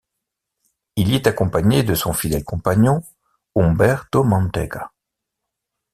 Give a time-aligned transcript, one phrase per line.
[0.95, 3.03] Il y est accompagné de son fidèle compagnon,
[3.55, 4.91] Umberto Manteca.